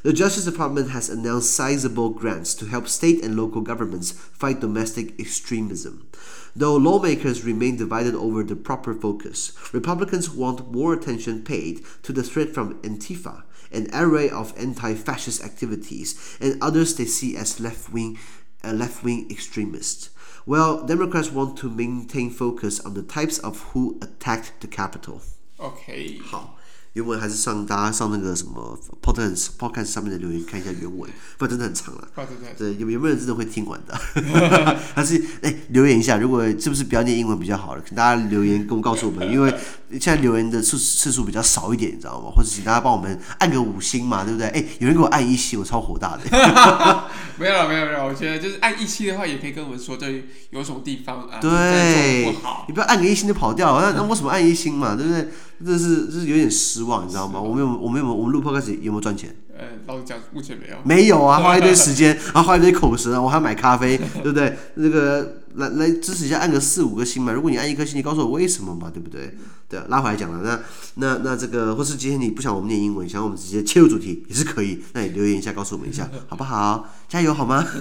[0.07, 5.19] The Justice Department has announced sizable grants to help state and local governments fight domestic
[5.19, 6.07] extremism.
[6.55, 12.23] Though lawmakers remain divided over the proper focus, Republicans want more attention paid to the
[12.23, 13.43] threat from Antifa,
[13.73, 18.17] an array of anti-fascist activities, and others they see as left-wing,
[18.63, 20.11] uh, left-wing extremists.
[20.47, 25.21] Well, Democrats want to maintain focus on the types of who attacked the Capitol.
[25.59, 26.21] Okay.
[26.21, 26.55] 好。
[26.97, 32.09] 原文还是上大家上那个什么 podcast podcast 上面的留言看一下原文，不然真的很长了。
[32.57, 33.95] 对，有有没有人真的会听完的？
[34.97, 37.83] 还是哎、欸、留言一下，如果是不是不要念英文比较好了？
[37.87, 39.55] 请大家留言跟我告诉我们，因为
[39.91, 42.31] 现在留言的次次数比较少一点，你知道吗？
[42.35, 44.47] 或者请大家帮我们按个五星嘛，对不对？
[44.47, 46.23] 哎、欸，有人给我按一星，我超火大的。
[47.39, 50.11] 没有了，没有没有，我觉得就是按一星的话，也可以跟我们说，这
[50.49, 51.39] 有什么地方啊？
[51.43, 52.35] 对，
[52.67, 54.97] 你不要按个一星就跑掉，那那为什么按一星嘛？
[54.97, 55.29] 对不对？
[55.65, 57.41] 这是这是有点失望，你知道吗？
[57.41, 59.35] 我们有我们有我们录 podcast 有没有赚钱？
[59.59, 60.77] 呃，老实讲，目前没有。
[60.85, 64.55] 没有啊，花一堆时间， 然后花一堆口舌，我还要买咖啡， 对不对？
[64.75, 67.33] 那个来来支持一下，按个四五个星嘛。
[67.33, 69.35] 如果你按一颗星，你告诉我为什么嘛，对不对？
[69.69, 70.61] 对，拉回来讲了，那
[70.97, 76.87] 那那这个，或是今天你不想我们念英文，想我们直接切入主题也是可以，那你留言一下，告诉我们一下，好不好？
[77.09, 77.67] 加油好吗？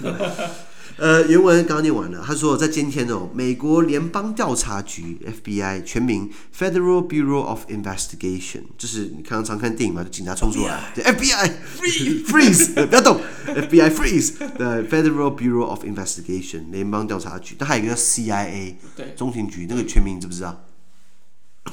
[0.98, 2.24] 呃，原文刚刚念完了。
[2.26, 18.00] 他说，在今天哦，美国联邦调查局 FBI 全名 Federal Bureau of Investigation，就是你常常看电影嘛，就警察冲出来，对 FBI freeze freeze，不要动，FBI freeze，对 Federal Bureau of Investigation 联邦调查局，但还有一个叫
[18.00, 20.66] CIA，对，中情局，那个全名你知不知道？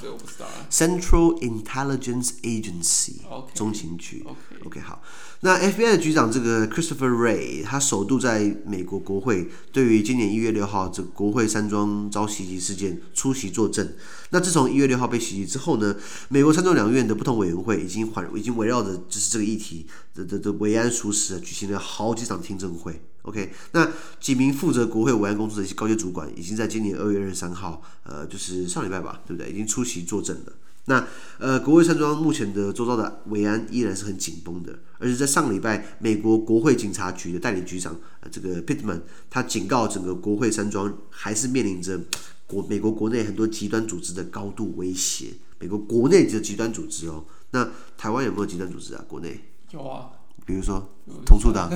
[0.00, 0.66] 这我不知道啊。
[0.70, 3.16] Central Intelligence Agency，
[3.54, 4.24] 中情局。
[4.64, 5.02] OK，好。
[5.44, 13.92] 那 FBI 的局长这个 Christopher Wray，他首度在美国国会对于今年一月六号这国会山庄遭袭击事件出席作证。
[14.30, 15.96] 那自从一月六号被袭击之后呢，
[16.28, 23.02] 美国参众两院的不同委员会已经环已经围绕着就是这个议题的的的维安疏失举行了好几场听证会。
[23.22, 23.88] OK，那
[24.20, 29.50] 几名负责国会维安工作的一些高阶主管，已经在今年二月二十三号，呃，就是上礼拜吧，对不对？
[29.50, 30.52] 已经出席作证了。
[30.86, 31.06] 那
[31.38, 42.00] 呃，国会山庄目前的周遭的维安依然是很紧绷的，而且在上礼拜，美国国会警察局的代理局长呃，这个 Pittman 他警告整个国会山庄还是面临着
[42.48, 45.28] 国美国国内很多极端组织的高度威胁。
[45.60, 49.04] 美国国内的极端组织哦，那台湾有没有极端组织啊？
[49.06, 50.10] 国内有啊，
[50.44, 50.82] 比如说
[51.24, 51.70] 统促党、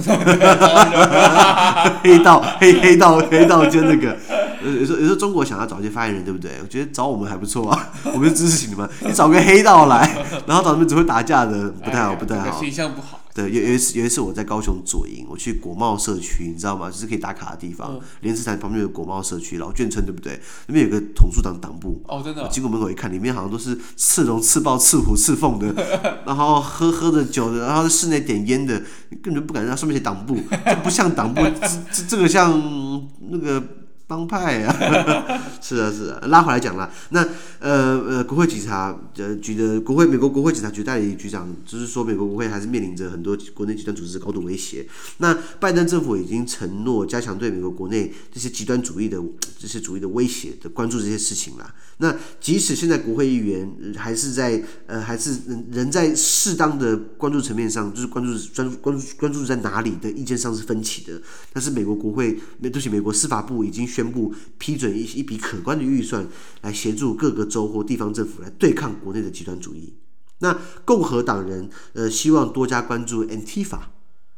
[2.03, 4.17] 黑道、黑黑道、黑道就那个。
[4.65, 6.51] 有时候，有时候中国想要找一些发言人，对不对？
[6.61, 8.89] 我觉得找我们还不错啊， 我们是支持你们。
[9.01, 12.59] 你找个黑道来，然后找他们只会打架的，不太好，不太好。
[12.59, 13.21] 形象不好。
[13.37, 16.91] 对，有有一次，有一次我在高雄左营，我去国贸社区，你知道吗？
[16.91, 18.01] 就是可以打卡的地方。
[18.23, 20.41] 莲池潭旁边有国贸社区，老眷村，对不对？
[20.69, 22.03] 那边有个统促党党部。
[22.09, 22.49] 哦，真的。
[22.49, 25.71] 经过门口一看，里面好像都是刺龙、刺豹、刺虎、刺凤的，
[26.25, 28.83] 然后喝喝着酒的，然后在室内点烟的，
[29.23, 33.63] 根本不敢让上面写党部，这不像党部，这这这个像那个。
[34.09, 34.73] 帮派啊，
[35.61, 36.89] 是啊是啊，拉回来讲了。
[37.09, 37.27] 那
[37.59, 44.87] 呃呃，国会警察呃局的国会美国国会警察局代理局长，就是说美国国会还是面临着很多国内极端组织的高度威胁。
[45.19, 49.21] 那拜登政府已经承诺加强对美国国内这些极端主义的
[49.59, 51.75] 这些主义的威胁的关注这些事情了。
[51.99, 61.21] 那即使现在国会议员还是在呃还是人人在适当的关注层面上，就是关注专关注关注在哪里的意见上是分歧的。
[61.53, 63.85] 但是美国国会，对不起，美国司法部已经。
[63.97, 66.29] 宣布批准一一笔可观的预算，
[66.61, 69.95] 来协助各个州或地方政府来对抗国内的极端主义。
[70.41, 73.79] 那共和党人呃希望多加关注 Antifa，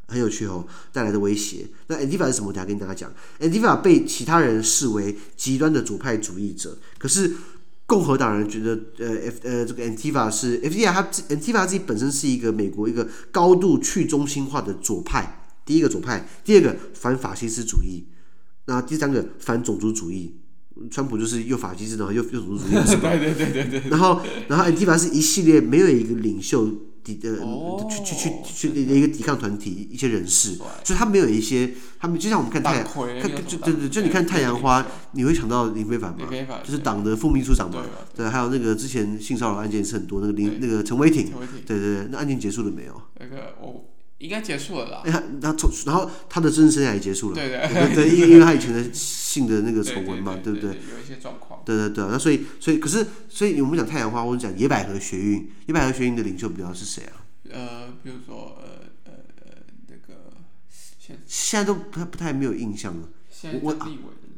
[0.07, 1.67] 很有趣哦，带来的威胁。
[1.89, 2.47] 那 Antifa 是什么？
[2.47, 3.13] 我等下跟大家讲。
[3.41, 7.35] Antifa 被其他人视为极端的左派主义者，可是
[7.87, 18.05] 共和党人觉得呃 F 呃这个 Antifa 是 FDR 他 Antifa 自己本身是一个美国一个高度去中心化的左派，第一个左派，第二个反法西斯主义，
[18.69, 20.37] 那第三个反种族主义。
[20.93, 22.71] 川普就是又法西斯，然后又又种族主义，
[23.03, 23.91] 对对对对对。
[23.91, 26.71] 然后，然后 Antifa 是一系列没有一个领袖
[27.03, 30.55] 抵呃、哦、去去去去的一个抵抗团体，一些人士，
[30.85, 32.87] 所以他没有一些，他们就像我们看太阳，
[33.21, 36.29] 看就对对，就你看太阳花，你会想到林非凡嘛？
[36.63, 37.83] 就是党的副秘书长嘛？
[38.15, 41.33] 对，还有那个之前性骚扰案件是很多，那个林那个陈伟霆，
[41.67, 43.03] 对对对，那案件结束了没有？
[43.19, 43.85] 那个我。
[44.19, 45.03] 应该结束了啦。
[45.05, 47.35] 他他从然后他的真实生涯也结束了。
[47.35, 50.71] 对对 对，因为因为他以前的性的那个丑闻嘛，对不对？
[50.71, 51.63] 有一些状况。
[51.65, 57.25] 对对对，那所以所以可是所以我们讲太阳花，或者讲野百合学运，野百合学运的领袖比较是谁啊？
[57.51, 59.13] 呃，比如说呃呃
[59.45, 59.53] 呃
[59.89, 60.33] 那个
[60.99, 63.09] 现现在都不太不太没有印象了。
[63.31, 63.77] 现在我。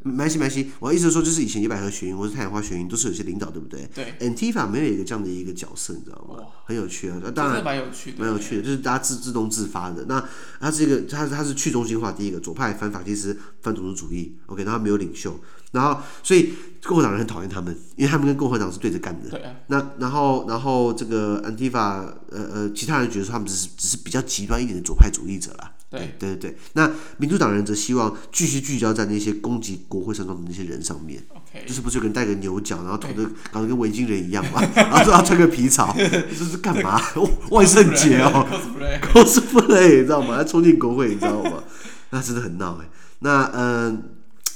[0.03, 0.71] 没关系，没关系。
[0.79, 3.89] 我的意思说，就是以前野百合学运或者太阳花学运都是有些领导，对不对？
[3.95, 4.15] 对。
[4.21, 6.37] Antifa 没有一个这样的一个角色，你知道吗？
[6.39, 10.05] 哦、很有趣啊，当然蛮有趣的，蛮有趣的，就是大家自自动自发的。
[10.07, 10.27] 那
[10.59, 15.39] 它是一个，它它是去中心化，第一个左派反法西斯反种族主义，OK，然后没有领袖，
[15.73, 19.29] 然后所以共和党人很讨厌他们，因为他们跟共和党是对着干的。
[19.29, 19.55] 对啊。
[19.67, 25.73] 那然后然后这个 Antifa，呃呃，其他人觉得说他们只是只是比较极端一点的左派主义者啦。
[25.91, 31.21] 对对对对，那民主党人则希望继续聚焦在那些攻击国会山庄的那些人上面.
[31.67, 37.01] 就是不是有人戴个牛角，然后涂的搞得跟维京人一样嘛，然后说要穿个皮草， 这是干嘛？
[37.51, 38.47] 万圣节哦，
[39.13, 40.37] cosplay，cosplay，你知道吗？
[40.37, 41.65] 要冲进国会，你知道吗？
[42.11, 42.89] 那真的很闹哎。
[43.21, 43.53] 那嗯。
[43.53, 43.99] 呃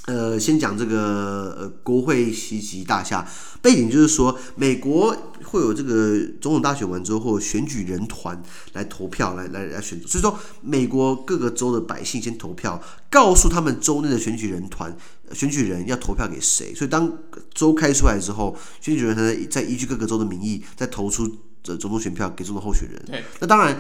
[0.07, 3.27] 呃，先讲这个呃，国会袭击大厦
[3.63, 8.43] 背景，就是说美国会有这个总统大选完之后，选举人团
[8.75, 10.07] 来投票，来来来选择。
[10.07, 12.79] 所以说，美国各个州的百姓先投票，
[13.11, 14.95] 告诉他们州内的选举人团、
[15.33, 16.75] 选举人要投票给谁。
[16.75, 17.11] 所以当
[17.55, 21.27] 州开出来之后，选举人团再依据各个州的民意，再投出
[21.63, 23.03] 这总统选票给总统候选人。
[23.07, 23.75] 对，那当然。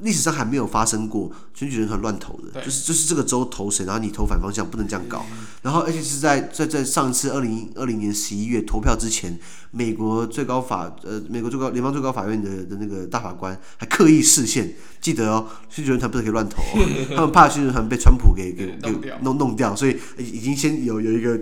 [0.00, 5.24] 历史上还没有发生过选举人很乱投的，就是就是这个州投谁，然后你投反方向，不能这样搞。
[5.62, 9.38] 然后而且是在在在上一次二零二零年十一月投票之前，
[9.70, 18.66] 美国最高法呃美国最高联邦最高法院的的那个大法官还刻意视线，记得哦，选举人团不是可以乱投哦， 他们怕选举人团被川普给给
[19.00, 21.38] 给弄弄掉，所以已经先有有一个。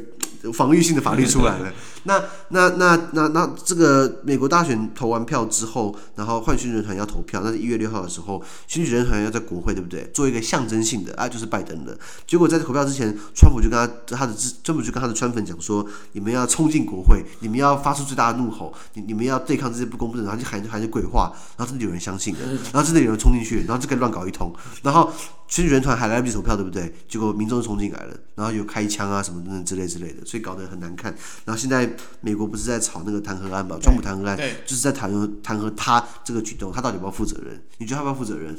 [0.53, 1.73] 防御性的法律出来了，
[2.05, 10.09] 那那那那那这个美国大选投完票之后，然后换选举人团要投票，那是一月六号的时候，选举人团要在国会，对不对？
[10.13, 11.99] 做一个象征性的啊，就是拜登的。
[12.29, 22.41] 结果在投票之前，川普就跟他他的川普就跟他的川粉讲说：“你们要冲进国会，你们要发出最大的怒吼，你你们要对抗这些不公不正。”然后就喊就喊些鬼话，然后真的有人相信了，
[22.73, 24.53] 然后真的有人冲进去，然后就可以乱搞一通，
[24.83, 25.13] 然后。
[25.49, 26.93] 选举人团还来不及投票，对不对？
[27.09, 31.15] 结果民众就冲进来了，然后有开枪啊什么等等之类之类的，所以搞得很难看。
[31.45, 31.89] 然后现在
[32.21, 33.79] 美国不是在炒那个弹劾案嘛？
[33.81, 37.63] 川普弹劾案，就是在弹劾弹劾他这个举动，他到底要不要负责任？
[37.79, 38.59] 你觉得他要不要负责任？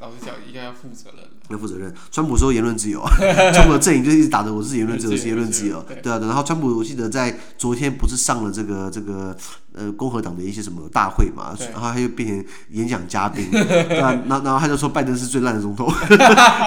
[0.00, 1.24] 老实讲，应该要负责任。
[1.48, 1.92] 要负责任。
[2.10, 3.00] 川普说言论自由，
[3.54, 5.84] 川普的阵营就一直打着我是言论自由，是言论自由。
[6.02, 9.36] 对啊，然后川普我记得在昨天不是上了这个这个
[9.72, 15.90] 呃共和党的一些什么大会嘛，然后他又变成演讲嘉宾，对啊，然后然后他就说拜登是最烂的总统，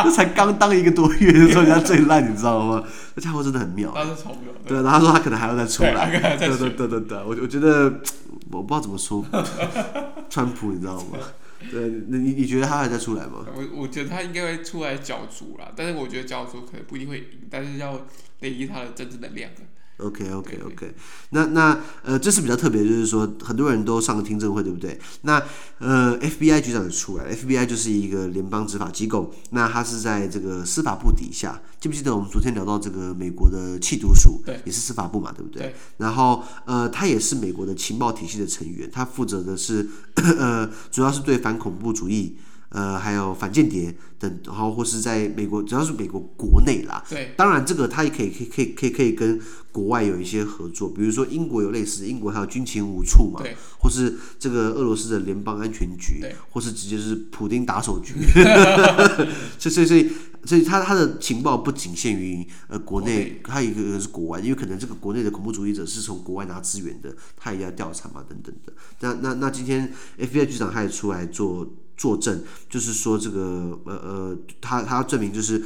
[0.04, 2.84] 这才刚当一个多月就说人家最烂，你知道吗？
[3.16, 3.94] 这家伙真的很妙。
[4.66, 6.38] 对，然后他说他可能还要再出来。
[6.38, 7.94] 对对对对对，我我觉得
[8.52, 9.26] 我不知道怎么说，
[10.30, 11.18] 川普你知道吗？
[11.70, 13.46] 对，那你你觉得他还在出来吗？
[13.56, 18.08] 我我觉得他应该会出来角逐啦，但是我觉得角逐可能不一定会赢，但是要
[18.40, 19.52] 累积他的真正能量。
[20.00, 20.94] OK OK OK，
[21.32, 25.00] 那那呃，这是比较特别，就是说很多人都上了听证会，对不对？
[25.24, 25.42] 那
[25.80, 35.64] 呃，FBI 局长也出来了，FBI 就是一个联邦执法机构，那他是在这个司法部底下，记不记得我们昨天聊到这个美国的缉毒署，对，也是司法部嘛，对不对？
[35.64, 35.76] 对。
[35.98, 42.38] 然后呃，他也是美国的情报体系的成员，他负责的是呃，主要是对反恐怖主义。
[42.70, 47.04] 呃，还有反间谍等，然后或是在美国，主要是美国国内啦。
[47.10, 49.40] 对，当然这个他也可以，可以，可以，可以，可以跟
[49.72, 58.14] 国外有一些合作，比如说英国有类似，英国还有军情五处嘛，对，或是这个俄罗斯的联邦安全局，对，或是直接是普丁打手局。
[59.58, 60.12] 所以，所以，所以，
[60.46, 68.74] 所以他他的情报不仅限于呃国内，还有一个是国外，因为可能这个国内的恐怖主义者是从国外拿资源的，他也要调查嘛，等等的。
[69.00, 71.68] 那那那今天 FBI 局长他也出来做。
[72.00, 75.62] 作证，就是说这个呃呃，他他要证明就是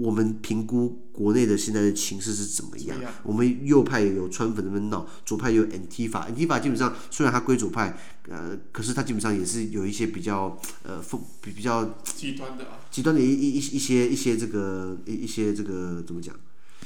[0.00, 2.98] 我们评估国内的现在的情势是怎么样。
[3.22, 7.96] 我们右派有川粉那边闹，左派有 Antifa，Antifa 基本上虽然它归左派，
[8.28, 16.34] 呃，可是它基本上也是有一些比较呃风比比较极端的极端的一一一一些一些这个一一些这个怎么讲？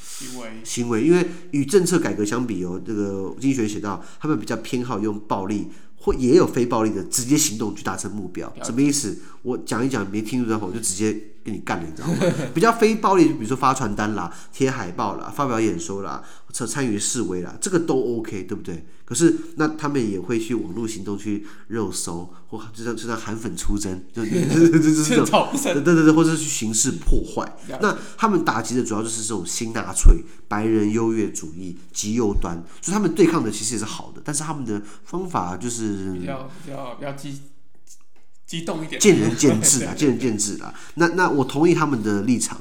[0.03, 5.69] 行为行为，因为与政策改革相比哦，这个经济学写到，他们比较偏好用暴力
[6.01, 8.53] 或也有非暴力的直接行动去达成目标。
[8.63, 9.19] 什么意思？
[9.43, 12.35] 我讲一讲，没听懂的话，我就直接跟你干了，你知道吗？
[12.53, 16.23] 比较非暴力，比如说发传单啦、贴海报啦、发表演说啦、
[16.53, 18.85] 参参与示威啦，这个都 OK，对不对？
[19.07, 24.31] 可是那他们也会去网络行动去肉搜，或就像就像韩粉出征，就就
[24.79, 27.57] 就就这种， 对对对，或者是去刑事破坏。
[27.81, 37.41] 那他们打击的主要就是这种新纳粹、白人优越主义、极右端，所以他们对抗的其实也是好的，但是他们的方法就是比较比较比较激
[38.47, 40.75] 激动一点，见仁见智啊， 见仁见智啊。
[40.95, 42.61] 那那我同意他们的立场，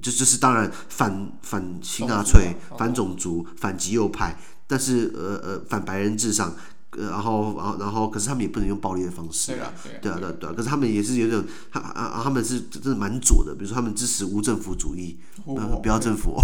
[0.00, 4.36] 就就是当然反反新纳粹、反种族、反极右派。
[4.66, 6.52] 但是呃呃反白人至上，
[6.90, 10.28] 呃然后然后然后可是他们也不能用暴力的方式，对啊对啊对啊对。
[10.28, 16.36] 啊，对啊，可是他们也是有点，他啊他们是真的蛮左的，比如说他们支持无政府主义，呃不要政府，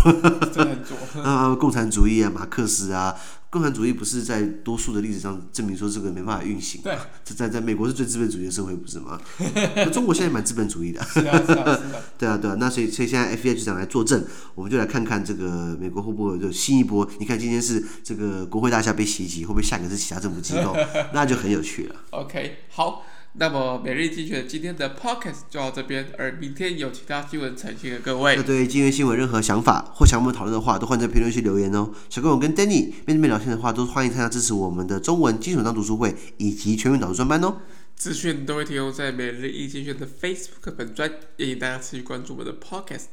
[0.53, 3.17] 真的很左， 啊共产主义啊马克思啊。
[3.53, 6.81] 共产主义不是在多数的历史上证明说这个没办法运行？
[6.81, 9.21] 对，在在美国是最资本主义的社会，不是吗？
[9.93, 11.05] 中国现在蛮资本主义的。
[11.05, 12.03] 是啊是啊是啊。
[12.17, 14.25] 对啊对啊，那所以所以现在 FBI 局长来作证，
[14.55, 17.07] 我们就来看看这个美国会不会有新一波？
[17.19, 20.75] 你看今天是这个国会大厦被袭击，会不会下一个是其他政府机构？
[21.13, 21.97] 那就很有趣了。
[22.09, 23.05] OK，好。
[23.35, 28.37] 那么每日精选今天的 podcast 就到这边，而明天有其他新闻呈现给各位。
[28.37, 31.91] 那对今天新闻任何想法或想我们讨论的话，都欢迎在评论区留言哦。
[32.11, 37.57] 想跟我跟 Danny 面对面聊天的话，都欢迎参加支持我们的中文精选当读书会以及全民导读专班哦。
[37.97, 43.07] 资讯都会提供在每日一精选的 Facebook 本专，也请大家持续关注我们的 podcast、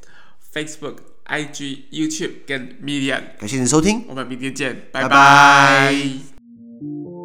[0.54, 0.96] Facebook、
[1.28, 3.22] IG、YouTube 跟 Medium。
[3.40, 5.10] 感谢您的收听，我们明天见，拜拜拜。
[5.10, 7.19] 拜拜。